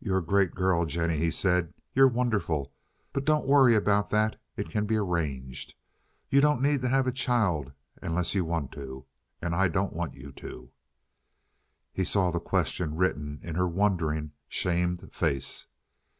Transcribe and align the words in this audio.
"You're 0.00 0.18
a 0.18 0.26
great 0.26 0.56
girl, 0.56 0.84
Jennie," 0.84 1.18
he 1.18 1.30
said. 1.30 1.72
"You're 1.94 2.08
wonderful. 2.08 2.72
But 3.12 3.24
don't 3.24 3.46
worry 3.46 3.76
about 3.76 4.10
that. 4.10 4.34
It 4.56 4.68
can 4.68 4.84
be 4.84 4.96
arranged. 4.96 5.74
You 6.28 6.40
don't 6.40 6.60
need 6.60 6.82
to 6.82 6.88
have 6.88 7.06
a 7.06 7.12
child 7.12 7.70
unless 8.02 8.34
you 8.34 8.44
want 8.44 8.72
to, 8.72 9.06
and 9.40 9.54
I 9.54 9.68
don't 9.68 9.92
want 9.92 10.16
you 10.16 10.32
to." 10.32 10.72
He 11.92 12.04
saw 12.04 12.32
the 12.32 12.40
question 12.40 12.96
written 12.96 13.38
in 13.44 13.54
her 13.54 13.68
wondering, 13.68 14.32
shamed 14.48 15.08
face. 15.14 15.68